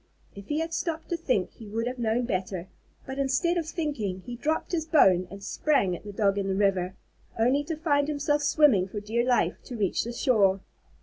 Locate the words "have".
1.85-1.99